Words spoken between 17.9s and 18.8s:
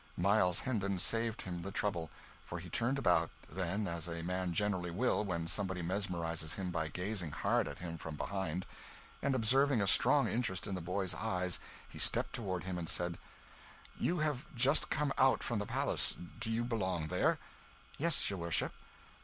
"Yes, your worship."